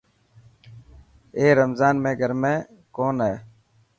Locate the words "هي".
3.25-3.35